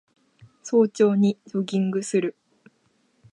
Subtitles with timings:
[0.63, 2.35] 早朝にジョギングする